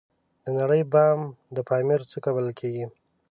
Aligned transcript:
د 0.43 0.45
نړۍ 0.59 0.81
بام 0.93 1.19
د 1.55 1.57
پامیر 1.69 2.01
څوکه 2.11 2.29
بلل 2.35 2.51
کیږي 2.59 2.85